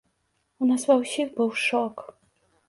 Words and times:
У 0.63 0.69
нас 0.69 0.85
ва 0.91 0.95
ўсіх 1.01 1.27
быў 1.37 1.53
шок. 1.67 1.95